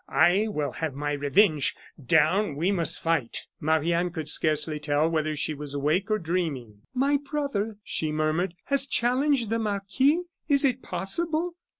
I 0.09 0.47
will 0.47 0.71
have 0.71 0.95
my 0.95 1.11
revenge! 1.11 1.75
Down, 2.03 2.55
we 2.55 2.71
must 2.71 2.99
fight!'" 2.99 3.45
Marie 3.59 3.93
Anne 3.93 4.09
could 4.09 4.29
scarcely 4.29 4.79
tell 4.79 5.07
whether 5.07 5.35
she 5.35 5.53
was 5.53 5.75
awake 5.75 6.09
or 6.09 6.17
dreaming. 6.17 6.81
"My 6.95 7.17
brother," 7.17 7.77
she 7.83 8.11
murmured, 8.11 8.55
"has 8.63 8.87
challenged 8.87 9.51
the 9.51 9.59
marquis! 9.59 10.23
Is 10.49 10.65
it 10.65 10.81
possible?" 10.81 11.53